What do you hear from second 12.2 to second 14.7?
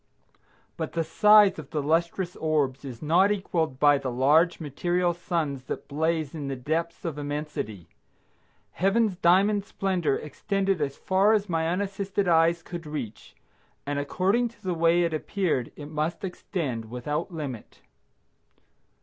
eyes could reach, and according to